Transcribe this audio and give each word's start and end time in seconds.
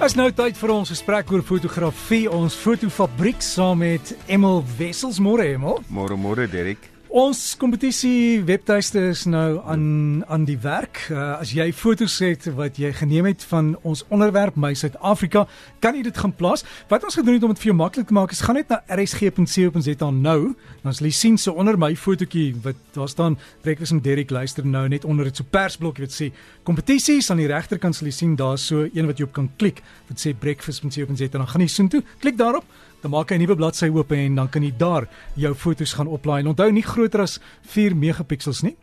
As 0.00 0.16
nou 0.16 0.26
tyd 0.32 0.56
vir 0.56 0.70
ons 0.74 0.90
gesprek 0.90 1.28
oor 1.30 1.42
fotografie, 1.44 2.24
ons 2.26 2.56
fotofabriek 2.56 3.44
saam 3.44 3.82
met 3.84 4.14
Emil 4.26 4.64
Wessels. 4.78 5.20
Môre 5.22 5.52
Emil. 5.54 5.78
Môre 5.92 6.16
môre 6.18 6.48
Derek. 6.50 6.89
Ons 7.10 7.56
kompetisie 7.58 8.38
webtuiste 8.46 9.00
is 9.10 9.24
nou 9.26 9.58
aan 9.66 10.20
aan 10.30 10.44
die 10.46 10.58
werk. 10.62 11.00
Uh, 11.10 11.40
as 11.42 11.50
jy 11.50 11.64
foto's 11.74 12.14
het 12.22 12.44
wat 12.54 12.76
jy 12.78 12.92
geneem 12.94 13.26
het 13.26 13.42
van 13.50 13.72
ons 13.82 14.04
onderwerp 14.14 14.54
My 14.54 14.70
Suid-Afrika, 14.78 15.42
kan 15.82 15.96
jy 15.98 16.04
dit 16.06 16.20
gaan 16.22 16.30
plaas. 16.38 16.62
Wat 16.86 17.02
ons 17.02 17.16
gedoen 17.18 17.34
het 17.34 17.46
om 17.48 17.50
dit 17.50 17.62
vir 17.64 17.72
jou 17.72 17.74
maklik 17.80 18.06
te 18.06 18.14
maak, 18.14 18.30
is 18.30 18.44
gaan 18.46 18.60
net 18.60 18.70
na 18.70 18.78
rsg.co.za 18.94 20.10
nou, 20.14 20.52
dan 20.84 20.94
sal 20.94 21.08
jy 21.08 21.12
sien 21.18 21.38
so 21.42 21.58
onder 21.58 21.74
my 21.82 21.96
fotootjie 21.98 22.52
wat 22.62 22.78
daar 22.94 23.10
staan. 23.10 23.38
Breakfast 23.66 23.96
met 23.98 24.06
Derek 24.06 24.30
luister 24.30 24.62
nou 24.62 24.84
net 24.86 25.04
onder 25.04 25.26
dit 25.26 25.42
so 25.42 25.50
persblokkie 25.50 26.06
wat 26.06 26.14
sê 26.14 26.30
kompetisies 26.62 27.32
aan 27.34 27.42
die 27.42 27.50
regterkant 27.50 27.98
sal 27.98 28.06
jy 28.06 28.14
sien 28.20 28.38
daar's 28.38 28.68
so 28.70 28.86
een 28.86 29.10
wat 29.10 29.18
jy 29.18 29.26
op 29.26 29.34
kan 29.34 29.50
klik 29.58 29.82
wat 30.12 30.22
sê 30.22 30.30
Breakfast 30.30 30.86
met 30.86 30.94
Co.za 30.94 31.26
dan 31.34 31.50
gaan 31.50 31.66
jy 31.66 31.72
soontoe, 31.74 32.04
klik 32.22 32.38
daarop 32.38 32.70
dan 33.02 33.10
maak 33.10 33.30
hy 33.30 33.36
'n 33.36 33.40
nuwe 33.44 33.56
bladsy 33.56 33.88
oop 33.88 34.12
en 34.12 34.34
dan 34.34 34.48
kan 34.48 34.62
jy 34.62 34.72
daar 34.76 35.08
jou 35.34 35.54
foto's 35.54 35.92
gaan 35.92 36.06
oplaai. 36.06 36.40
En 36.40 36.46
onthou 36.46 36.70
nie 36.72 36.82
groter 36.82 37.20
as 37.20 37.40
4 37.62 37.96
megapixels 37.96 38.62
nie. 38.62 38.76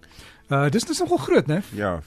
Uh 0.49 0.69
dis 0.69 0.85
dis 0.85 0.99
nogal 0.99 1.17
groot, 1.17 1.47
né? 1.47 1.61
Ja. 1.73 2.01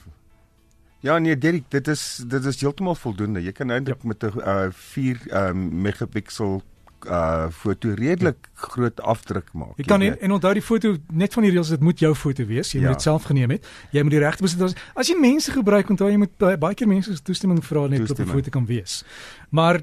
Ja 1.01 1.19
nee, 1.19 1.39
Derek, 1.39 1.65
dit 1.69 1.89
is 1.89 2.25
dit 2.27 2.45
is 2.45 2.61
heeltemal 2.61 2.95
voldoende. 2.95 3.43
Jy 3.43 3.53
kan 3.53 3.71
eintlik 3.71 4.03
ja. 4.03 4.09
met 4.09 4.23
'n 4.23 4.39
uh 4.39 4.69
4 4.71 5.21
uh, 5.31 5.53
megapixel 5.53 6.63
uh 7.07 7.47
foto 7.51 7.95
redelik 7.95 8.49
groot 8.55 9.01
afdruk 9.01 9.53
maak. 9.53 9.77
Jy 9.77 9.85
kan 9.85 10.03
en, 10.03 10.21
en 10.21 10.33
onthou 10.33 10.53
die 10.53 10.63
foto 10.63 10.97
net 11.09 11.33
van 11.33 11.43
die 11.43 11.53
reels 11.53 11.69
dit 11.69 11.81
moet 11.81 11.99
jou 11.99 12.15
foto 12.15 12.45
wees. 12.45 12.73
Jy 12.73 12.81
ja. 12.81 12.87
moet 12.87 12.99
dit 12.99 13.03
self 13.03 13.25
geneem 13.25 13.51
het. 13.51 13.67
Jy 13.91 14.03
moet 14.03 14.11
die 14.11 14.21
regte 14.21 14.43
besit 14.43 14.61
as 14.61 14.75
as 14.95 15.09
jy 15.09 15.17
mense 15.21 15.53
gebruik 15.53 15.89
onthou 15.91 16.11
jy 16.11 16.19
moet 16.21 16.37
baie 16.37 16.75
keer 16.75 16.89
mense 16.89 17.17
se 17.17 17.23
toestemming 17.23 17.65
vra 17.65 17.87
net 17.87 18.07
tot 18.07 18.21
'n 18.21 18.27
foto 18.27 18.51
kan 18.51 18.67
wees. 18.67 19.05
Maar 19.51 19.81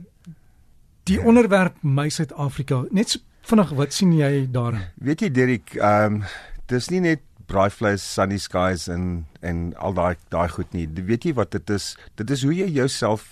Die 1.07 1.21
onderwerp 1.23 1.77
my 1.87 2.09
Suid-Afrika, 2.11 2.81
net 2.91 3.13
so 3.13 3.21
vinnig 3.47 3.69
wat 3.79 3.93
sien 3.95 4.09
jy 4.11 4.41
daarin? 4.51 4.89
Weet 4.99 5.21
jy 5.23 5.29
Derek, 5.31 5.77
ehm 5.79 6.17
um, 6.17 6.25
dis 6.67 6.89
nie 6.91 6.99
net 6.99 7.21
braaivleis, 7.47 8.03
sunny 8.03 8.35
skies 8.43 8.89
en 8.91 9.23
en 9.39 9.69
al 9.79 9.95
daai 9.95 10.19
daai 10.35 10.49
goed 10.51 10.75
nie. 10.75 10.83
Weet 11.07 11.29
jy 11.29 11.33
wat 11.37 11.53
dit 11.55 11.71
is? 11.71 11.93
Dit 12.19 12.35
is 12.35 12.43
hoe 12.43 12.51
jy 12.51 12.67
jouself 12.75 13.23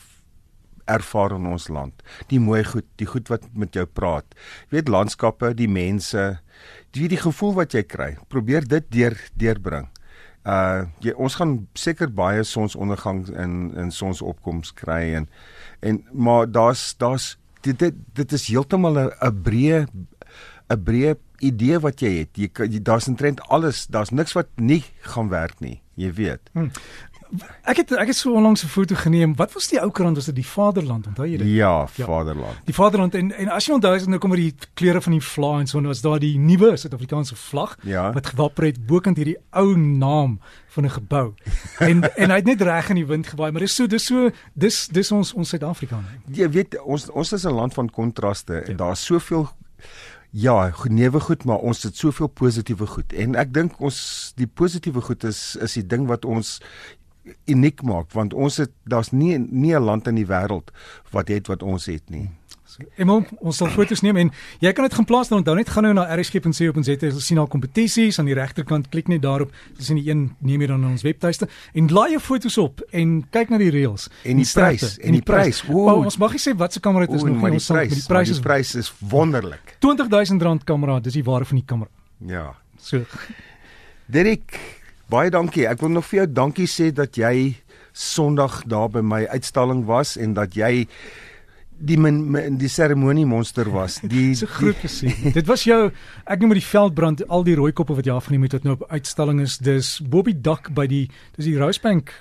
ervaar 0.88 1.36
in 1.36 1.52
ons 1.52 1.68
land. 1.68 2.00
Die 2.32 2.40
mooi 2.40 2.64
goed, 2.64 2.88
die 2.96 3.10
goed 3.12 3.28
wat 3.28 3.44
met 3.52 3.76
jou 3.76 3.84
praat. 3.84 4.40
Jy 4.70 4.80
weet 4.80 4.96
landskappe, 4.96 5.52
die 5.60 5.68
mense, 5.68 6.26
die 6.96 7.12
die 7.12 7.20
gevoel 7.20 7.58
wat 7.60 7.76
jy 7.76 7.84
kry. 7.84 8.14
Probeer 8.32 8.64
dit 8.72 8.88
deur 8.96 9.20
deurbring. 9.36 9.92
Uh 10.48 10.86
jy, 11.04 11.12
ons 11.20 11.42
gaan 11.42 11.66
seker 11.76 12.08
baie 12.08 12.48
sonsondergang 12.48 13.26
en 13.36 13.74
en 13.76 13.92
sonsopkoms 13.92 14.72
kry 14.80 15.18
en 15.20 15.34
en 15.84 16.06
maar 16.14 16.48
daar's 16.48 16.94
daar's 17.04 17.34
dit 17.66 17.80
dit, 17.80 18.02
dit 18.14 18.36
is 18.38 18.48
heeltemal 18.48 19.00
'n 19.00 19.42
breë 19.46 19.86
'n 20.70 20.84
breë 20.84 21.16
idee 21.40 21.80
wat 21.80 22.02
jy 22.02 22.12
het. 22.24 22.38
Jy 22.38 22.82
daar's 22.82 23.10
'n 23.10 23.16
trend 23.16 23.42
alles, 23.50 23.88
daar's 23.88 24.10
niks 24.10 24.34
wat 24.34 24.48
nie 24.56 24.84
gaan 25.02 25.30
werk 25.30 25.60
nie, 25.60 25.82
jy 25.96 26.14
weet. 26.14 26.50
Hmm. 26.54 26.72
Ek 27.66 27.78
het 27.82 27.92
ek 27.92 28.08
het 28.08 28.16
so 28.16 28.34
onlangs 28.34 28.64
'n 28.64 28.68
foto 28.68 28.96
geneem. 28.96 29.36
Wat 29.36 29.54
was 29.54 29.68
die 29.68 29.80
ou 29.82 29.92
krant? 29.92 30.16
Was 30.16 30.26
dit 30.26 30.36
die 30.36 30.46
Vaderland? 30.46 31.08
Onthou 31.08 31.28
jy 31.28 31.38
dit? 31.38 31.48
Ja, 31.48 31.88
ja, 31.96 32.06
Vaderland. 32.06 32.56
Die 32.66 32.74
Vaderland 32.74 33.16
en 33.16 33.32
en 33.32 33.48
as 33.50 33.66
jy 33.66 33.74
onthou 33.74 33.96
is 33.96 34.06
nou 34.06 34.20
kom 34.20 34.36
die 34.36 34.56
kleure 34.74 35.02
van 35.02 35.12
die 35.12 35.22
vlae 35.22 35.60
en 35.60 35.68
so 35.68 35.78
en 35.78 35.88
was 35.88 36.02
daar 36.02 36.20
die 36.20 36.38
nuwe 36.38 36.78
Suid-Afrikaanse 36.78 37.36
vlag 37.36 37.78
ja. 37.82 38.12
wat 38.14 38.26
gewapper 38.26 38.66
het 38.66 38.86
bokant 38.86 39.18
hierdie 39.18 39.38
ou 39.50 39.78
naam 39.78 40.40
van 40.68 40.84
'n 40.86 40.90
gebou. 40.90 41.34
en 41.80 42.04
en 42.22 42.30
hy 42.30 42.36
het 42.36 42.46
net 42.46 42.62
reg 42.62 42.90
in 42.90 42.96
die 42.96 43.06
wind 43.06 43.28
gewaai, 43.28 43.52
maar 43.52 43.62
dis 43.62 43.76
so 43.76 43.88
dis 43.88 44.06
so 44.06 44.30
dis 44.54 44.88
dis 44.88 45.12
ons 45.12 45.34
ons 45.34 45.50
Suid-Afrika. 45.50 46.00
Jy 46.32 46.50
weet 46.50 46.82
ons 46.82 47.10
ons 47.10 47.34
is 47.34 47.46
'n 47.46 47.54
land 47.54 47.74
van 47.74 47.90
kontraste 47.90 48.54
ja. 48.54 48.62
en 48.62 48.76
daar's 48.76 49.06
soveel 49.06 49.50
Ja, 50.38 50.72
genewe 50.72 51.20
goed, 51.20 51.46
maar 51.46 51.58
ons 51.58 51.84
het 51.84 51.96
soveel 51.96 52.28
positiewe 52.28 52.86
goed. 52.86 53.14
En 53.14 53.38
ek 53.40 53.54
dink 53.54 53.78
ons 53.80 54.34
die 54.36 54.48
positiewe 54.48 55.02
goed 55.02 55.24
is 55.24 55.56
is 55.56 55.74
die 55.74 55.86
ding 55.88 56.10
wat 56.10 56.26
ons 56.26 56.58
uniek 57.50 57.82
maak 57.84 58.12
want 58.14 58.34
ons 58.34 58.58
het 58.58 58.72
daar's 58.84 59.12
nie 59.12 59.38
nie 59.38 59.74
'n 59.76 59.84
land 59.84 60.08
in 60.08 60.16
die 60.16 60.28
wêreld 60.28 60.72
wat 61.12 61.28
het 61.28 61.48
wat 61.48 61.64
ons 61.64 61.86
het 61.86 62.10
nie. 62.10 62.30
Emel, 63.00 63.24
ons 63.40 63.58
sal 63.60 63.70
foto's 63.72 64.02
neem 64.04 64.18
en 64.20 64.32
jy 64.64 64.72
kan 64.76 64.84
dit 64.88 64.96
gaan 64.98 65.08
plaas. 65.08 65.30
Dan 65.32 65.38
onthou 65.42 65.56
net 65.56 65.70
gaan 65.72 65.84
nou 65.88 65.94
na 65.94 66.06
rsg.co.za 66.16 66.96
jy 67.00 67.12
sien 67.24 67.40
al 67.42 67.48
kompetisies. 67.52 68.20
Aan 68.20 68.30
die 68.30 68.36
regterkant 68.36 68.90
klik 68.94 69.08
net 69.12 69.22
daarop 69.24 69.54
jy 69.78 69.88
sien 69.88 70.00
die 70.00 70.10
een 70.10 70.36
neem 70.40 70.62
jy 70.62 70.68
dan 70.68 70.84
na 70.84 70.92
ons 70.92 71.06
webtuiste 71.06 71.48
en 71.74 71.88
laai 71.88 72.12
jou 72.16 72.22
foto's 72.24 72.58
op 72.62 72.84
en 72.92 73.18
kyk 73.36 73.54
na 73.54 73.58
die 73.62 73.72
reels. 73.74 74.10
En 74.24 74.42
die 74.42 74.48
prys 74.54 74.98
en 75.00 75.20
die 75.20 75.24
prys. 75.26 75.64
oh, 75.70 76.04
ons 76.04 76.18
mag 76.22 76.36
nie 76.36 76.44
sê 76.44 76.56
wat 76.58 76.74
se 76.74 76.84
kamera 76.84 77.08
dit 77.08 77.16
is 77.16 77.24
nog 77.24 77.42
nie. 77.42 77.52
ons 77.60 77.66
sal 77.66 77.84
die 77.88 78.08
prys 78.08 78.34
die 78.34 78.42
prys 78.42 78.76
is 78.76 78.94
wonderlik. 79.00 79.78
R20000 79.80 80.66
kamera 80.66 81.00
dis 81.00 81.14
die 81.14 81.24
waarde 81.24 81.46
van 81.46 81.62
die 81.62 81.68
kamera. 81.68 81.92
Ja. 82.26 82.48
So. 82.78 83.06
Derek 84.12 84.60
Baie 85.12 85.30
dankie. 85.30 85.68
Ek 85.70 85.84
wil 85.84 85.94
nog 85.94 86.08
vir 86.10 86.24
jou 86.24 86.28
dankie 86.34 86.68
sê 86.70 86.90
dat 86.96 87.18
jy 87.20 87.54
Sondag 87.96 88.66
daar 88.68 88.90
by 88.92 89.00
my 89.06 89.22
uitstalling 89.32 89.86
was 89.88 90.18
en 90.20 90.34
dat 90.36 90.58
jy 90.58 90.88
die 91.76 91.96
min, 92.00 92.18
min, 92.32 92.58
die 92.60 92.72
seremonie 92.72 93.26
monster 93.28 93.70
was. 93.72 94.00
Die 94.14 94.34
so 94.36 94.50
groot 94.50 94.80
gesien. 94.82 95.32
Dit 95.36 95.48
was 95.48 95.64
jou 95.68 95.92
ek 96.26 96.42
noem 96.42 96.56
die 96.58 96.64
veldbrand 96.64 97.24
al 97.30 97.46
die 97.48 97.56
rooi 97.56 97.72
koppe 97.76 97.96
wat 97.96 98.08
jy 98.08 98.16
afgeneem 98.16 98.48
het 98.48 98.58
wat 98.58 98.68
nou 98.68 98.76
op 98.80 98.88
uitstalling 98.90 99.44
is. 99.44 99.60
Dis 99.64 99.98
Bobby 100.02 100.34
Dak 100.36 100.72
by 100.76 100.88
die 100.92 101.06
dis 101.38 101.48
die 101.48 101.58
Rosebank 101.60 102.12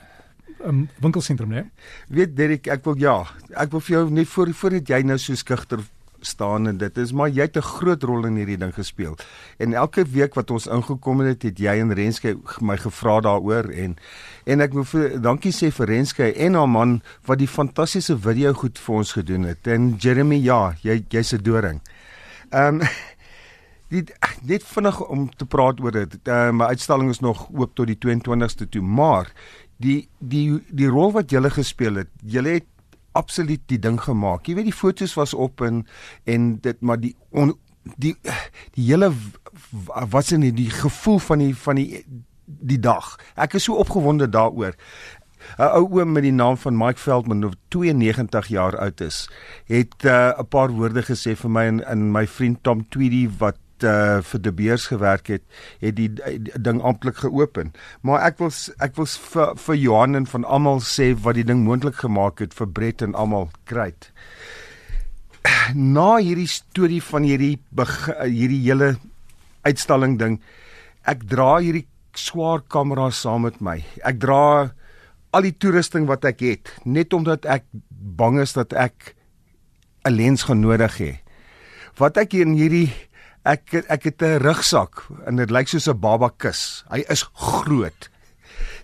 um, 0.67 0.85
winkelsentrum, 1.03 1.55
né? 1.55 1.65
Weet 2.13 2.37
Derek, 2.37 2.69
ek 2.71 2.85
wil 2.87 2.99
ja, 3.01 3.17
ek 3.55 3.73
wil 3.75 3.83
vir 3.87 3.97
jou 3.97 4.05
net 4.15 4.31
voor 4.35 4.53
voordat 4.61 4.95
jy 4.95 5.03
nou 5.07 5.19
so 5.23 5.39
skugter 5.39 5.83
staan 6.27 6.69
en 6.69 6.79
dit 6.79 6.99
is 6.99 7.13
maar 7.13 7.29
jy 7.29 7.43
het 7.43 7.57
'n 7.57 7.63
groot 7.63 8.03
rol 8.03 8.27
in 8.27 8.37
hierdie 8.37 8.59
ding 8.59 8.75
gespeel. 8.75 9.17
En 9.59 9.75
elke 9.75 10.05
week 10.05 10.35
wat 10.35 10.51
ons 10.51 10.67
ingekom 10.67 11.21
het, 11.21 11.43
het 11.43 11.59
jy 11.59 11.79
en 11.81 11.95
Renske 11.95 12.37
my 12.61 12.77
gevra 12.77 13.21
daaroor 13.21 13.71
en 13.71 13.97
en 14.45 14.61
ek 14.61 14.73
wil 14.73 14.85
vir 14.85 15.21
dankie 15.21 15.53
sê 15.53 15.71
vir 15.71 15.87
Renske 15.87 16.33
en 16.33 16.55
haar 16.55 16.69
man 16.69 17.03
wat 17.27 17.39
die 17.39 17.49
fantastiese 17.49 18.19
video 18.19 18.53
goed 18.53 18.79
vir 18.79 18.95
ons 18.95 19.13
gedoen 19.13 19.43
het. 19.43 19.67
En 19.67 19.97
Jeremy, 19.99 20.43
ja, 20.43 20.75
jy 20.83 21.05
jy's 21.09 21.33
'n 21.33 21.43
doring. 21.43 21.81
Ehm 22.51 22.81
um, 22.83 22.89
dit 23.89 24.13
net 24.43 24.65
vinnig 24.65 25.01
om 25.07 25.29
te 25.37 25.47
praat 25.47 25.81
oor 25.81 25.93
dit. 25.93 26.17
Uh, 26.25 26.51
my 26.51 26.65
uitstalling 26.65 27.11
is 27.11 27.21
nog 27.21 27.49
oop 27.53 27.75
tot 27.75 27.87
die 27.87 27.99
22ste 27.99 28.69
toe, 28.69 28.83
maar 28.83 29.31
die 29.77 30.09
die 30.19 30.63
die 30.71 30.89
rol 30.89 31.13
wat 31.13 31.31
jy 31.31 31.39
gele 31.39 31.51
gespeel 31.51 32.01
het, 32.03 32.11
jy 32.23 32.45
het 32.47 32.71
absoluut 33.15 33.63
die 33.71 33.79
ding 33.79 34.01
gemaak. 34.03 34.47
Jy 34.47 34.59
weet 34.59 34.71
die 34.71 34.77
fotos 34.77 35.15
was 35.19 35.35
op 35.35 35.63
en 35.65 35.85
en 36.25 36.55
dit 36.65 36.81
maar 36.81 37.01
die 37.01 37.15
on, 37.31 37.55
die 37.97 38.15
die 38.75 38.87
hele 38.91 39.13
wat 39.85 40.25
is 40.25 40.37
in 40.37 40.47
die 40.55 40.71
gevoel 40.71 41.19
van 41.19 41.45
die 41.45 41.55
van 41.57 41.81
die 41.81 42.05
die 42.45 42.81
dag. 42.81 43.15
Ek 43.41 43.57
is 43.59 43.69
so 43.69 43.81
opgewonde 43.81 44.29
daaroor. 44.29 44.75
'n 45.59 45.71
Ou 45.77 45.85
oom 45.99 46.13
met 46.13 46.25
die 46.25 46.33
naam 46.33 46.57
van 46.57 46.77
Mike 46.77 47.01
Veldman 47.01 47.43
wat 47.45 47.59
92 47.69 48.47
jaar 48.49 48.79
oud 48.79 49.01
is, 49.01 49.29
het 49.69 49.95
uh, 50.05 50.33
'n 50.33 50.41
uh, 50.41 50.49
paar 50.49 50.73
woorde 50.73 51.03
gesê 51.03 51.37
vir 51.37 51.51
my 51.51 51.65
en, 51.73 51.85
en 51.85 52.13
my 52.13 52.27
vriend 52.27 52.63
Tom 52.63 52.89
Tweedy 52.89 53.29
wat 53.39 53.59
uh, 53.85 54.21
vir 54.25 54.43
De 54.43 54.53
Beers 54.53 54.87
gewerk 54.91 55.31
het, 55.33 55.43
het 55.81 55.97
die, 55.97 56.09
die 56.11 56.61
ding 56.61 56.83
amptelik 56.83 57.23
geopen. 57.23 57.73
Maar 58.03 58.27
ek 58.31 58.39
wil 58.43 58.53
ek 58.85 58.97
wil 58.99 59.07
vir 59.07 59.55
vir 59.67 59.81
Johan 59.81 60.19
en 60.21 60.29
van 60.31 60.45
almal 60.45 60.83
sê 60.85 61.13
wat 61.15 61.39
die 61.39 61.47
ding 61.47 61.65
moontlik 61.65 62.01
gemaak 62.03 62.43
het 62.45 62.55
vir 62.59 62.69
Brett 62.69 63.03
en 63.03 63.15
almal 63.15 63.51
kruit. 63.71 64.11
Na 65.75 66.17
hierdie 66.19 66.51
storie 66.51 67.03
van 67.03 67.27
hierdie 67.29 67.59
hierdie 68.25 68.63
hele 68.65 68.95
uitstalling 69.65 70.19
ding, 70.21 70.41
ek 71.09 71.25
dra 71.29 71.59
hierdie 71.61 71.87
swaar 72.17 72.63
kamera 72.69 73.11
saam 73.11 73.45
met 73.49 73.61
my. 73.61 73.81
Ek 74.07 74.21
dra 74.23 74.73
al 75.35 75.47
die 75.47 75.57
toerusting 75.59 76.07
wat 76.07 76.25
ek 76.29 76.43
het 76.47 76.71
net 76.87 77.15
omdat 77.17 77.47
ek 77.51 77.67
bang 77.91 78.39
is 78.43 78.55
dat 78.55 78.73
ek 78.73 79.15
'n 80.05 80.13
lens 80.13 80.45
gaan 80.45 80.61
nodig 80.61 80.99
hê. 81.01 81.13
Wat 81.99 82.17
ek 82.17 82.35
in 82.35 82.55
hierdie 82.55 82.93
Ek 83.45 83.75
ek 83.75 84.05
het 84.09 84.23
'n 84.23 84.41
rugsak 84.41 85.05
en 85.27 85.37
dit 85.37 85.51
lyk 85.51 85.69
soos 85.69 85.89
'n 85.89 86.01
baba 86.01 86.31
kus. 86.37 86.85
Hy 86.91 87.05
is 87.09 87.29
groot. 87.35 88.09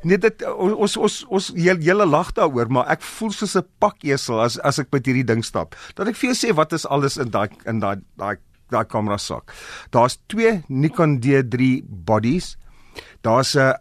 Net 0.03 0.21
dit 0.21 0.45
ons 0.45 0.97
ons 0.97 1.25
ons 1.29 1.53
hele 1.57 2.07
lag 2.07 2.33
daaroor, 2.33 2.69
maar 2.69 2.89
ek 2.89 3.03
voel 3.03 3.33
soos 3.33 3.57
'n 3.57 3.67
pakesel 3.79 4.41
as 4.41 4.59
as 4.59 4.79
ek 4.79 4.93
met 4.93 5.07
hierdie 5.07 5.25
ding 5.25 5.45
stap. 5.45 5.77
Dat 5.95 6.09
ek 6.09 6.17
vir 6.17 6.31
jou 6.31 6.37
sê 6.37 6.55
wat 6.55 6.73
is 6.73 6.87
alles 6.87 7.17
in 7.17 7.31
daai 7.31 7.49
in 7.67 7.81
daai 7.81 8.01
daai 8.17 8.37
daai 8.71 8.85
kamera 8.85 9.19
sak. 9.19 9.53
Daar's 9.91 10.19
twee 10.27 10.63
Nikon 10.69 11.21
D3 11.21 11.83
bodies. 11.85 12.57
Daar's 13.23 13.57
'n 13.57 13.75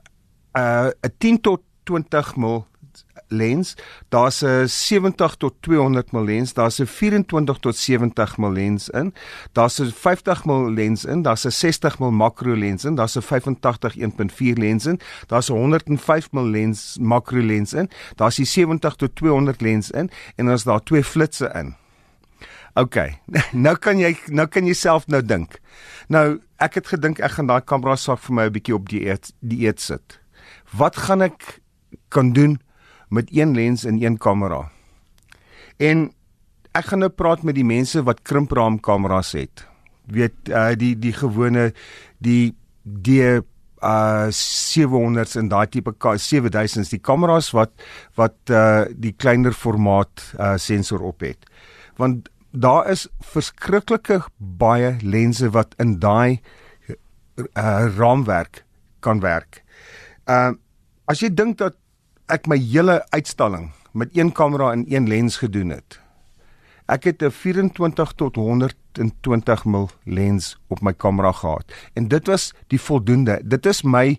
'n 0.55 0.93
10 1.19 1.41
tot 1.41 1.61
20 1.83 2.35
mm 2.35 2.68
lens, 3.27 3.75
daar's 4.09 4.41
'n 4.41 4.67
70 4.67 5.35
tot 5.35 5.53
200 5.59 6.11
mm 6.11 6.25
lens, 6.25 6.53
daar's 6.53 6.79
'n 6.79 6.85
24 6.85 7.57
tot 7.57 7.75
70 7.75 8.37
mm 8.37 8.53
lens 8.53 8.89
in, 8.89 9.13
daar's 9.51 9.79
'n 9.79 9.91
50 9.91 10.45
mm 10.45 10.73
lens 10.73 11.05
in, 11.05 11.21
daar's 11.21 11.45
'n 11.45 11.51
60 11.51 11.99
mm 11.99 12.15
makro 12.15 12.55
lens 12.55 12.85
in, 12.85 12.95
daar's 12.95 13.15
'n 13.15 13.21
85 13.21 13.95
1.4 13.95 14.57
lens 14.57 14.85
in, 14.85 14.99
daar's 15.27 15.49
'n 15.49 15.53
105 15.53 16.31
mm 16.31 16.49
lens 16.49 16.97
makro 17.01 17.41
lens 17.41 17.73
in, 17.73 17.89
daar's 18.15 18.35
die 18.35 18.45
70 18.45 18.95
tot 18.95 19.15
200 19.15 19.61
lens 19.61 19.91
in 19.91 20.09
en 20.35 20.45
dan 20.45 20.53
is 20.53 20.63
daar 20.63 20.83
twee 20.83 21.03
flitsse 21.03 21.51
in. 21.53 21.75
OK. 22.73 22.95
Nou 23.65 23.75
kan 23.77 23.99
jy 23.99 24.13
nou 24.27 24.47
kan 24.47 24.65
jy 24.65 24.73
self 24.73 25.07
nou 25.07 25.21
dink. 25.25 25.59
Nou, 26.07 26.39
ek 26.57 26.79
het 26.79 26.87
gedink 26.87 27.19
ek 27.19 27.31
gaan 27.37 27.49
daai 27.49 27.61
kamera 27.65 27.95
sak 27.95 28.19
vir 28.19 28.35
my 28.35 28.45
'n 28.45 28.53
bietjie 28.53 28.75
op 28.75 28.89
die 28.89 29.07
eet 29.07 29.31
die 29.39 29.65
eet 29.67 29.79
sit. 29.79 30.19
Wat 30.77 30.95
gaan 30.95 31.21
ek 31.21 31.61
kan 32.09 32.33
doen 32.33 32.59
met 33.09 33.29
een 33.33 33.55
lens 33.55 33.85
en 33.85 34.01
een 34.01 34.17
kamera. 34.17 34.69
En 35.77 36.09
ek 36.77 36.91
gaan 36.91 37.03
nou 37.03 37.11
praat 37.11 37.43
met 37.43 37.57
die 37.57 37.65
mense 37.65 38.03
wat 38.05 38.21
krimpraam 38.27 38.79
kameras 38.79 39.33
het. 39.37 39.65
Weet 40.09 40.49
uh 40.49 40.73
die 40.77 40.95
die 40.99 41.13
gewone 41.13 41.71
die 42.17 42.55
die 42.83 43.23
uh 43.81 44.27
700s 44.29 45.37
en 45.39 45.49
daai 45.49 45.67
tipe 45.71 45.93
7000s 45.95 46.93
die 46.93 47.01
kameras 47.01 47.51
wat 47.55 47.71
wat 48.19 48.37
uh 48.51 48.85
die 48.93 49.13
kleiner 49.13 49.53
formaat 49.53 50.33
uh 50.37 50.57
sensor 50.57 51.01
op 51.01 51.25
het. 51.25 51.45
Want 51.97 52.29
daar 52.51 52.89
is 52.89 53.07
verskriklike 53.33 54.23
baie 54.37 54.97
lense 55.01 55.49
wat 55.53 55.75
in 55.77 55.99
daai 55.99 56.39
uh 57.37 57.85
raamwerk 57.97 58.65
kan 58.99 59.19
werk. 59.19 59.63
Uh 60.27 60.53
as 61.09 61.23
jy 61.23 61.31
dink 61.33 61.57
dat 61.57 61.73
ek 62.29 62.47
my 62.47 62.57
hele 62.61 63.01
uitstalling 63.09 63.71
met 63.91 64.13
een 64.17 64.31
kamera 64.31 64.71
en 64.71 64.85
een 64.87 65.07
lens 65.07 65.37
gedoen 65.41 65.69
het. 65.73 65.99
Ek 66.89 67.03
het 67.03 67.21
'n 67.21 67.29
24 67.29 68.11
tot 68.13 68.35
120 68.35 69.65
mm 69.65 69.87
lens 70.03 70.57
op 70.67 70.81
my 70.81 70.93
kamera 70.93 71.31
gehad 71.31 71.73
en 71.93 72.07
dit 72.07 72.27
was 72.27 72.53
die 72.67 72.81
voldoende. 72.81 73.41
Dit 73.43 73.65
is 73.65 73.81
my 73.83 74.17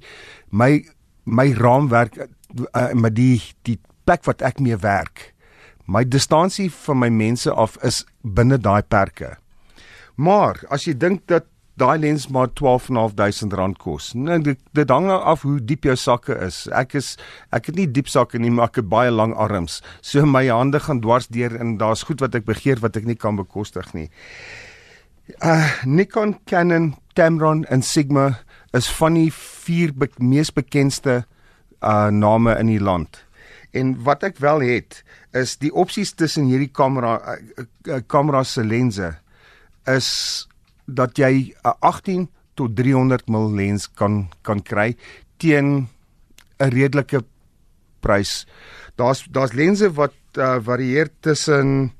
my 0.50 0.86
my 1.24 1.52
raamwerk 1.52 2.28
uh, 2.76 2.92
met 2.92 3.14
die 3.14 3.42
die 3.62 3.78
plek 4.04 4.24
wat 4.24 4.42
ek 4.42 4.60
mee 4.60 4.76
werk. 4.76 5.34
My 5.86 6.04
distansie 6.08 6.70
van 6.70 6.98
my 6.98 7.08
mense 7.08 7.52
af 7.52 7.76
is 7.82 8.04
binne 8.22 8.58
daai 8.58 8.82
perke. 8.82 9.36
Maar 10.14 10.60
as 10.68 10.84
jy 10.84 10.94
dink 10.94 11.26
dat 11.26 11.44
daai 11.80 11.98
lens 12.02 12.28
maar 12.32 12.50
12.500 12.60 13.56
rand 13.58 13.78
kos. 13.80 14.12
Nou 14.14 14.38
dit, 14.44 14.58
dit 14.76 14.92
hang 14.92 15.06
nou 15.08 15.18
af 15.32 15.44
hoe 15.46 15.58
diep 15.64 15.88
jou 15.88 15.96
sakke 15.98 16.36
is. 16.46 16.62
Ek 16.76 16.94
is 17.00 17.14
ek 17.56 17.70
het 17.70 17.78
nie 17.80 17.88
diep 17.88 18.10
sakke 18.12 18.40
nie, 18.40 18.52
maar 18.54 18.70
ek 18.70 18.82
het 18.82 18.90
baie 18.92 19.12
lang 19.12 19.34
arms. 19.34 19.80
So 20.04 20.26
my 20.28 20.44
hande 20.50 20.80
gaan 20.84 21.02
dwars 21.04 21.30
deur 21.32 21.56
en 21.56 21.78
daar's 21.80 22.04
goed 22.08 22.20
wat 22.24 22.36
ek 22.38 22.48
begeer 22.48 22.82
wat 22.84 23.00
ek 23.00 23.08
nie 23.08 23.18
kan 23.18 23.40
bekostig 23.40 23.92
nie. 23.96 24.10
Uh 25.46 25.70
Nikon, 25.86 26.36
Canon, 26.50 26.94
Tamron 27.14 27.64
en 27.70 27.82
Sigma 27.86 28.40
is 28.76 28.90
van 28.98 29.16
die 29.18 29.30
vier 29.34 29.94
be 29.94 30.10
mees 30.18 30.52
bekendste 30.54 31.24
uh 31.80 32.10
name 32.10 32.56
in 32.58 32.70
die 32.72 32.82
land. 32.82 33.22
En 33.72 33.94
wat 34.04 34.24
ek 34.26 34.40
wel 34.42 34.64
het 34.66 35.02
is 35.36 35.56
die 35.62 35.70
opsies 35.70 36.12
tussen 36.18 36.48
hierdie 36.50 36.72
kamera 36.74 37.16
uh, 37.36 37.64
uh, 37.86 38.00
kamera 38.10 38.42
se 38.44 38.64
lense 38.66 39.12
is 39.88 40.10
dat 40.94 41.16
jy 41.16 41.54
'n 41.62 41.76
18 41.80 42.28
tot 42.54 42.76
300 42.76 43.28
mm 43.28 43.54
lens 43.56 43.88
kan 43.90 44.28
kan 44.42 44.62
kry 44.62 44.96
teen 45.36 45.88
'n 46.58 46.68
redelike 46.68 47.24
prys. 48.00 48.46
Daar's 48.96 49.26
daar's 49.30 49.52
lense 49.52 49.92
wat 49.92 50.14
uh, 50.38 50.58
varieer 50.62 51.10
tussen 51.20 51.92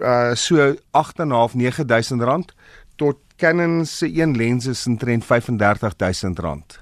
uh, 0.00 0.34
so 0.34 0.74
8.5 0.92 1.54
9000 1.54 2.22
rand 2.22 2.54
tot 2.96 3.18
Canon 3.36 3.86
se 3.86 4.06
een 4.06 4.36
lens 4.36 4.66
is 4.66 4.86
omtrent 4.86 5.24
35000 5.24 6.38
rand. 6.38 6.78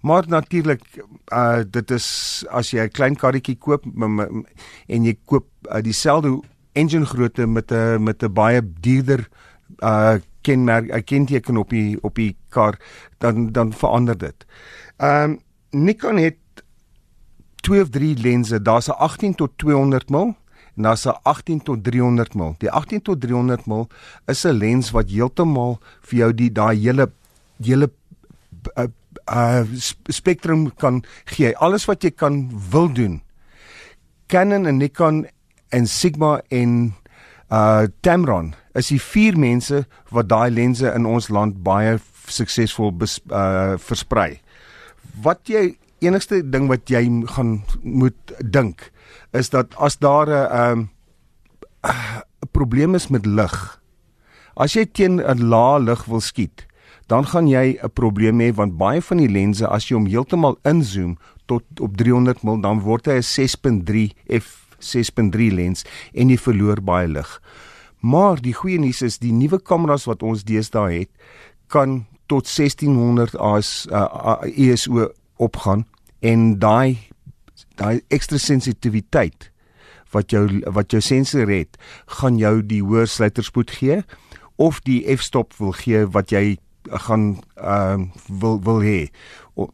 Maar 0.00 0.24
natuurlik 0.28 0.82
uh 1.32 1.62
dit 1.70 1.90
is 1.90 2.44
as 2.50 2.70
jy 2.70 2.84
'n 2.84 2.90
klein 2.92 3.16
karretjie 3.16 3.56
koop 3.56 3.84
en 4.86 5.04
jy 5.04 5.16
koop 5.24 5.46
uh, 5.70 5.80
dieselfde 5.80 6.42
engine 6.72 7.06
grootte 7.06 7.46
met 7.46 7.72
'n 7.72 8.02
met 8.02 8.22
'n 8.22 8.32
baie 8.32 8.60
duurder 8.80 9.28
uh 9.78 10.18
kenmerk 10.44 10.92
'n 10.92 11.04
kenteken 11.04 11.56
op 11.56 11.70
die 11.70 11.98
op 12.02 12.14
die 12.14 12.36
kar 12.48 12.78
dan 13.18 13.52
dan 13.52 13.72
verander 13.72 14.18
dit. 14.18 14.46
Ehm 14.96 15.30
um, 15.30 15.40
Nikon 15.70 16.16
het 16.16 16.36
twee 17.64 17.80
of 17.80 17.88
drie 17.90 18.16
lense. 18.16 18.62
Daar's 18.62 18.88
'n 18.88 18.98
18 18.98 19.34
tot 19.34 19.50
200 19.56 20.10
mm 20.10 20.36
en 20.76 20.82
daar's 20.82 21.04
'n 21.04 21.18
18 21.22 21.62
tot 21.62 21.84
300 21.84 22.34
mm. 22.34 22.54
Die 22.58 22.70
18 22.70 23.02
tot 23.02 23.20
300 23.20 23.66
mm 23.66 23.84
is 24.26 24.44
'n 24.44 24.52
lens 24.52 24.90
wat 24.90 25.10
heeltemal 25.10 25.78
vir 26.00 26.18
jou 26.18 26.34
die 26.34 26.52
daai 26.52 26.76
hele 26.76 27.10
hele 27.62 27.90
uh, 28.78 28.84
uh 29.26 29.62
spektrum 30.06 30.74
kan 30.74 31.04
gee. 31.24 31.56
Alles 31.56 31.84
wat 31.84 32.02
jy 32.02 32.10
kan 32.10 32.50
wil 32.70 32.92
doen. 32.92 33.22
Canon 34.26 34.66
en 34.66 34.76
Nikon 34.76 35.26
en 35.68 35.86
Sigma 35.86 36.42
en 36.48 36.94
uh 37.54 37.86
Tamron 38.00 38.54
is 38.74 38.90
die 38.90 39.00
vier 39.00 39.38
mense 39.38 39.84
wat 40.14 40.30
daai 40.32 40.50
lense 40.50 40.90
in 40.90 41.06
ons 41.06 41.30
land 41.30 41.60
baie 41.66 41.98
suksesvol 42.26 42.92
uh 42.94 43.76
versprei. 43.78 44.40
Wat 45.22 45.46
jy 45.50 45.76
enigste 46.04 46.42
ding 46.42 46.68
wat 46.68 46.90
jy 46.90 47.04
gaan 47.36 47.62
moet 47.82 48.34
dink 48.40 48.90
is 49.32 49.50
dat 49.54 49.74
as 49.78 49.96
daar 49.96 50.28
'n 50.28 50.46
um 50.64 50.88
'n 51.84 52.50
probleem 52.52 52.94
is 52.94 53.08
met 53.08 53.26
lig. 53.26 53.80
As 54.56 54.74
jy 54.74 54.84
teen 54.86 55.20
'n 55.20 55.48
lae 55.48 55.80
lig 55.80 56.04
wil 56.04 56.20
skiet, 56.20 56.66
dan 57.06 57.26
gaan 57.26 57.48
jy 57.48 57.78
'n 57.82 57.90
probleem 57.92 58.40
hê 58.40 58.54
want 58.54 58.76
baie 58.76 59.02
van 59.02 59.16
die 59.16 59.28
lense 59.28 59.66
as 59.68 59.88
jy 59.88 59.94
hom 59.96 60.06
heeltemal 60.06 60.58
inzoom 60.62 61.18
tot 61.46 61.62
op 61.80 61.96
300 61.96 62.42
mm 62.42 62.60
dan 62.60 62.80
word 62.80 63.06
hy 63.06 63.18
'n 63.20 63.22
6.3 63.22 64.12
f 64.28 64.63
6.3 64.80 65.52
lens 65.54 65.84
en 66.14 66.30
jy 66.30 66.38
verloor 66.40 66.82
baie 66.84 67.08
lig. 67.08 67.30
Maar 68.00 68.40
die 68.42 68.54
goeie 68.56 68.78
nuus 68.78 69.02
is 69.02 69.18
die 69.18 69.32
nuwe 69.32 69.58
kameras 69.58 70.04
wat 70.10 70.22
ons 70.22 70.44
deesdae 70.44 71.04
het 71.04 71.10
kan 71.72 72.04
tot 72.28 72.48
1600 72.48 73.36
AS 73.40 73.86
uh, 73.92 74.40
ISO 74.44 75.08
opgaan 75.36 75.84
en 76.20 76.58
daai 76.58 76.98
daai 77.78 78.02
ekstra 78.14 78.38
sensitiwiteit 78.38 79.50
wat 80.14 80.30
jou 80.30 80.46
wat 80.76 80.94
jou 80.94 81.02
sensor 81.02 81.50
het, 81.50 81.78
gaan 82.20 82.38
jou 82.38 82.60
die 82.62 82.82
hoër 82.84 83.10
sluiterspoed 83.10 83.72
gee 83.80 84.02
of 84.62 84.80
die 84.86 85.02
f-stop 85.16 85.56
wil 85.58 85.74
gee 85.74 86.04
wat 86.14 86.32
jy 86.34 86.56
gaan 87.08 87.34
ehm 87.56 88.06
uh, 88.06 88.28
wil 88.28 88.60
wil 88.62 88.82
hê. 88.84 89.08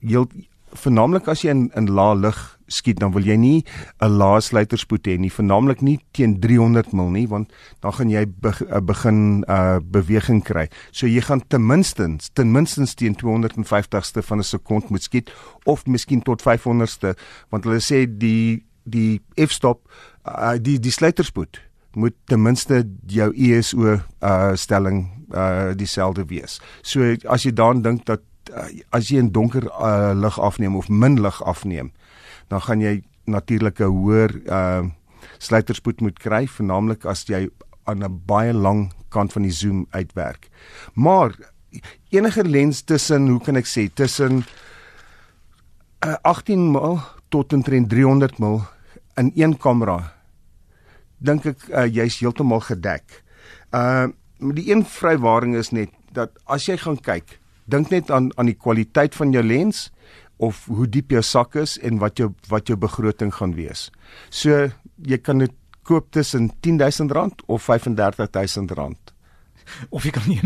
Jy 0.01 0.25
vernaamlik 0.73 1.29
as 1.29 1.43
jy 1.45 1.51
in 1.51 1.71
in 1.77 1.91
lae 1.91 2.17
lig 2.17 2.39
skiet 2.71 3.01
dan 3.01 3.13
wil 3.13 3.27
jy 3.27 3.37
nie 3.37 3.65
'n 4.01 4.19
lae 4.19 4.41
sluiterspoed 4.41 5.07
hê 5.07 5.19
nie, 5.19 5.31
vernaamlik 5.31 5.83
nie 5.83 5.99
teen 6.13 6.39
300 6.41 6.93
mil 6.93 7.11
nie, 7.11 7.27
want 7.27 7.53
dan 7.81 7.93
gaan 7.93 8.11
jy 8.11 8.27
be, 8.27 8.53
uh, 8.71 8.81
begin 8.81 9.45
uh 9.49 9.81
beweging 9.81 10.43
kry. 10.43 10.69
So 10.93 11.07
jy 11.07 11.21
gaan 11.21 11.43
ten 11.49 11.67
minste 11.67 12.09
ten 12.35 12.53
minste 12.53 12.87
teen 12.95 13.15
250ste 13.15 14.23
van 14.23 14.39
'n 14.39 14.45
sekond 14.45 14.91
moet 14.91 15.03
skiet 15.03 15.31
of 15.65 15.87
miskien 15.87 16.23
tot 16.23 16.43
500ste, 16.43 17.17
want 17.51 17.65
hulle 17.65 17.81
sê 17.81 18.07
die 18.07 18.65
die 18.85 19.21
f-stop 19.37 19.89
uh 20.25 20.57
die 20.59 20.79
die 20.79 20.93
sluiterspoed 20.93 21.61
moet 21.95 22.15
ten 22.27 22.43
minste 22.43 22.85
jou 23.07 23.33
ISO 23.35 24.01
uh 24.23 24.55
stelling 24.55 25.11
uh 25.35 25.75
dieselfde 25.75 26.25
wees. 26.27 26.61
So 26.83 27.17
as 27.27 27.43
jy 27.43 27.53
daaraan 27.53 27.83
dink 27.83 28.07
dat 28.07 28.21
as 28.91 29.09
jy 29.11 29.19
in 29.19 29.33
donker 29.33 29.67
uh, 29.71 30.13
lig 30.15 30.39
afneem 30.41 30.77
of 30.77 30.89
min 30.89 31.21
lig 31.23 31.43
afneem, 31.43 31.93
dan 32.49 32.61
gaan 32.61 32.81
jy 32.81 33.03
natuurlik 33.25 33.81
'n 33.81 33.85
hoër 33.85 34.31
uh 34.47 34.83
sluiterspoed 35.39 36.01
moet 36.01 36.19
kry, 36.19 36.47
vernaamlik 36.47 37.05
as 37.05 37.25
jy 37.29 37.49
aan 37.85 38.05
'n 38.05 38.21
baie 38.27 38.53
lang 38.53 38.93
kant 39.09 39.33
van 39.33 39.43
die 39.43 39.53
zoom 39.53 39.87
uitwerk. 39.91 40.49
Maar 40.95 41.35
enige 42.09 42.45
lens 42.45 42.83
tussen, 42.83 43.29
hoe 43.29 43.41
kan 43.41 43.57
ek 43.57 43.67
sê, 43.67 43.89
tussen 43.95 44.45
uh, 46.05 46.17
18 46.23 46.71
mm 46.71 47.01
tot 47.29 47.53
omtrent 47.53 47.89
300 47.89 48.39
mm 48.39 48.61
in 49.15 49.33
een 49.35 49.57
kamera 49.57 50.13
dink 51.19 51.45
ek 51.47 51.69
uh, 51.69 51.85
jy's 51.87 52.21
heeltemal 52.21 52.61
gedek. 52.65 53.23
Uh 53.77 54.09
die 54.41 54.71
een 54.73 54.87
vrywaring 54.89 55.53
is 55.61 55.69
net 55.69 55.91
dat 56.17 56.33
as 56.49 56.65
jy 56.65 56.79
gaan 56.81 56.97
kyk, 56.97 57.40
dink 57.71 57.91
net 57.91 58.11
aan 58.11 58.31
aan 58.37 58.51
die 58.51 58.59
kwaliteit 58.59 59.15
van 59.19 59.33
jou 59.33 59.43
lens 59.47 59.89
of 60.41 60.65
hoe 60.73 60.89
diep 60.89 61.13
jou 61.15 61.23
sak 61.23 61.57
is 61.61 61.77
en 61.85 62.01
wat 62.01 62.19
jou 62.19 62.31
wat 62.49 62.69
jou 62.69 62.77
begroting 62.81 63.33
gaan 63.37 63.55
wees. 63.55 63.91
So 64.31 64.69
jy 64.97 65.19
kan 65.19 65.43
dit 65.45 65.53
koop 65.83 66.11
tussen 66.15 66.51
R10000 66.63 67.45
of 67.47 67.69
R35000. 67.69 69.13
Of 69.91 70.05
jy 70.05 70.13
kan 70.15 70.27
nie 70.27 70.41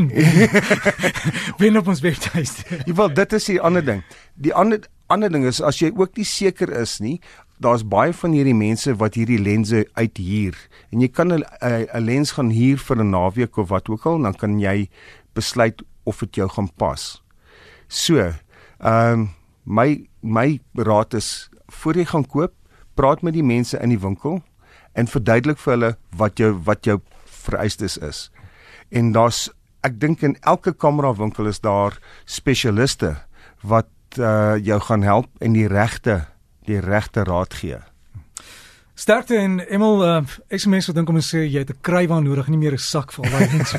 wen 1.61 1.79
op 1.81 1.89
ons 1.89 2.03
webtuiste. 2.05 2.67
Jawel, 2.89 3.15
dit 3.17 3.39
is 3.39 3.49
die 3.49 3.61
ander 3.61 3.85
ding. 3.85 4.03
Die 4.35 4.55
ander 4.55 4.85
ander 5.13 5.31
ding 5.31 5.45
is 5.47 5.61
as 5.61 5.79
jy 5.83 5.91
ook 5.93 6.17
nie 6.17 6.27
seker 6.27 6.73
is 6.81 6.97
nie, 7.05 7.19
daar's 7.63 7.85
baie 7.87 8.13
van 8.17 8.33
hierdie 8.35 8.57
mense 8.57 8.95
wat 8.99 9.19
hierdie 9.19 9.39
lense 9.39 9.85
uithuur 9.95 10.57
en 10.91 11.05
jy 11.05 11.09
kan 11.13 11.33
'n 11.33 11.45
'n 11.45 12.05
lens 12.05 12.33
gaan 12.33 12.51
huur 12.51 12.79
vir 12.79 12.97
'n 12.99 13.11
naweek 13.11 13.57
of 13.57 13.69
wat 13.69 13.89
ook 13.89 14.07
al, 14.07 14.19
dan 14.23 14.35
kan 14.35 14.59
jy 14.59 14.89
besluit 15.35 15.83
of 16.05 16.21
dit 16.25 16.41
jou 16.41 16.49
gaan 16.49 16.71
pas. 16.81 17.23
So, 17.89 18.19
ehm 18.19 19.13
um, 19.13 19.29
my 19.65 20.07
my 20.21 20.61
raad 20.77 21.15
is 21.15 21.49
voor 21.67 21.97
jy 21.97 22.05
gaan 22.05 22.27
koop, 22.27 22.53
praat 22.95 23.23
met 23.23 23.35
die 23.35 23.45
mense 23.45 23.79
in 23.81 23.89
die 23.89 24.01
winkel 24.01 24.43
en 24.93 25.11
verduidelik 25.11 25.59
vir 25.59 25.73
hulle 25.73 25.93
wat 26.17 26.39
jou 26.39 26.53
wat 26.67 26.85
jou 26.85 26.99
vereistes 27.47 27.97
is. 27.99 28.29
En 28.91 29.13
daar's 29.13 29.49
ek 29.85 29.99
dink 30.01 30.23
in 30.23 30.37
elke 30.43 30.73
kamera 30.73 31.13
winkel 31.17 31.49
is 31.51 31.61
daar 31.61 31.99
spesialiste 32.25 33.17
wat 33.63 33.91
uh, 34.19 34.57
jou 34.61 34.81
gaan 34.81 35.03
help 35.03 35.29
en 35.41 35.57
die 35.57 35.69
regte 35.69 36.25
die 36.65 36.81
regte 36.81 37.25
raad 37.29 37.55
gee. 37.61 37.81
Sterkte 38.95 39.35
en 39.35 39.59
Emel 39.59 40.05
uh, 40.07 40.21
SMS 40.49 40.87
wat 40.87 40.95
dink 40.95 41.09
om 41.11 41.17
te 41.19 41.25
sê 41.27 41.41
jy 41.43 41.65
het 41.65 41.71
'n 41.71 41.81
krywa 41.83 42.21
nodig 42.23 42.47
nie 42.47 42.59
meer 42.59 42.75
'n 42.75 42.79
sak 42.79 43.11
vir 43.13 43.25
al 43.25 43.31
daai 43.31 43.49
mense. 43.51 43.79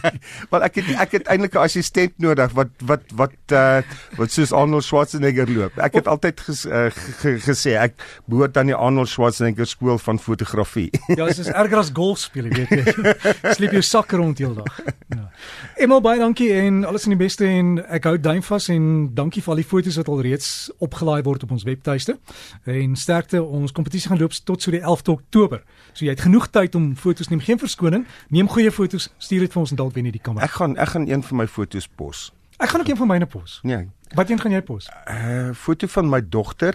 Wel 0.50 0.62
ek 0.64 0.74
het 0.80 0.86
ek 1.04 1.10
het 1.12 1.26
eintlik 1.28 1.54
'n 1.54 1.64
assistent 1.68 2.14
nodig 2.16 2.52
wat 2.56 2.70
wat 2.80 3.02
wat 3.12 3.52
uh, 3.52 3.82
wat 4.16 4.30
soos 4.32 4.52
Arnold 4.52 4.84
Schwarzenegger 4.84 5.52
loop. 5.52 5.76
Ek 5.76 5.94
het 6.00 6.08
altyd 6.08 6.40
ges, 6.40 6.64
uh, 6.64 6.88
gesê 7.20 7.76
ek 7.76 7.92
behoort 8.24 8.56
aan 8.56 8.72
die 8.72 8.74
Arnold 8.74 9.08
Schwarzenegger 9.08 9.66
skool 9.66 9.98
van 9.98 10.18
fotografie. 10.18 10.88
ja, 11.18 11.26
dit 11.26 11.38
is 11.38 11.52
erger 11.52 11.78
as 11.78 11.90
golf 11.92 12.18
speel, 12.18 12.48
weet 12.48 12.72
jy. 12.72 13.12
Sleep 13.56 13.76
jou 13.76 13.82
sak 13.82 14.16
rond 14.16 14.38
heeldag. 14.38 14.80
Ja. 15.12 15.28
Emel 15.76 16.00
baie 16.00 16.18
dankie 16.18 16.52
en 16.56 16.84
alles 16.88 17.04
in 17.04 17.12
die 17.12 17.20
beste 17.20 17.44
en 17.44 17.84
ek 17.84 18.08
hou 18.08 18.16
duim 18.16 18.42
vas 18.42 18.68
en 18.72 19.12
dankie 19.12 19.42
vir 19.44 19.52
al 19.52 19.60
die 19.60 19.68
foto's 19.68 20.00
wat 20.00 20.08
alreeds 20.08 20.72
opgelaai 20.80 21.20
word 21.22 21.44
op 21.44 21.52
ons 21.52 21.68
webtuiste. 21.68 22.16
En 22.64 22.96
sterkte 22.96 23.42
ons 23.44 23.72
kompetisie 23.72 24.08
gaan 24.08 24.18
loop 24.18 24.32
tot 24.32 24.53
so 24.62 24.70
die 24.70 24.80
11de 24.80 25.10
Oktober. 25.10 25.62
So 25.92 26.04
jy 26.04 26.10
het 26.10 26.20
genoeg 26.20 26.48
tyd 26.50 26.74
om 26.74 26.96
foto's 26.96 27.28
neem, 27.28 27.40
geen 27.40 27.58
verskoning. 27.58 28.06
Neem 28.28 28.48
goeie 28.48 28.70
foto's, 28.70 29.10
stuur 29.18 29.40
dit 29.40 29.52
vir 29.52 29.60
ons 29.60 29.70
en 29.70 29.76
dalk 29.76 29.94
wen 29.94 30.04
jy 30.04 30.10
die 30.18 30.22
kamera. 30.22 30.44
Ek 30.44 30.50
gaan 30.50 30.76
ek 30.76 30.88
gaan 30.88 31.08
een 31.08 31.22
van 31.22 31.36
my 31.36 31.46
foto's 31.46 31.86
pos. 31.86 32.32
Ek 32.58 32.68
gaan 32.68 32.80
ook 32.80 32.88
een 32.88 32.96
van 32.96 33.08
myne 33.08 33.26
pos. 33.26 33.60
Nee. 33.62 33.88
Wat 34.14 34.30
een 34.30 34.40
gaan 34.40 34.52
jy 34.52 34.62
pos? 34.62 34.88
'n 34.88 35.48
uh, 35.48 35.54
Foto 35.54 35.86
van 35.86 36.08
my 36.08 36.20
dogter 36.28 36.74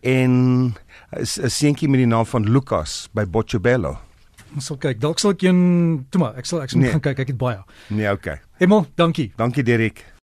en 0.00 0.74
'n 1.10 1.50
seentjie 1.50 1.88
met 1.88 1.98
die 1.98 2.06
naam 2.06 2.26
van 2.26 2.50
Lucas 2.50 3.08
by 3.12 3.24
Boccobello. 3.24 3.98
Ons 4.54 4.64
sal 4.64 4.76
kyk. 4.76 5.00
Dalk 5.00 5.18
sal 5.18 5.30
ek 5.30 5.42
een 5.42 6.06
toe 6.10 6.20
maar, 6.20 6.36
ek 6.36 6.44
sal 6.44 6.62
ek 6.62 6.70
sal 6.70 6.80
nee. 6.80 6.90
gaan 6.90 7.00
kyk. 7.00 7.18
Ek 7.18 7.26
het 7.26 7.36
baie. 7.36 7.60
Nee, 7.88 8.10
okay. 8.12 8.40
Emel, 8.58 8.86
dankie. 8.94 9.32
Dankie 9.36 9.62
Derek. 9.62 10.04